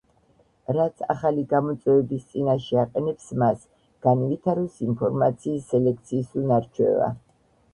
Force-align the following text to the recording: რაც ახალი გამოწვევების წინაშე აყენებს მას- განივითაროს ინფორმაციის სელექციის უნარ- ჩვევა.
რაც 0.77 1.01
ახალი 1.13 1.41
გამოწვევების 1.51 2.23
წინაშე 2.31 2.79
აყენებს 2.85 3.27
მას- 3.43 3.67
განივითაროს 4.07 4.81
ინფორმაციის 4.89 5.69
სელექციის 5.75 6.33
უნარ- 6.43 6.67
ჩვევა. 6.79 7.13